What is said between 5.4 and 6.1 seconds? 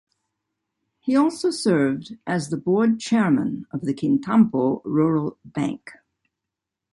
Bank.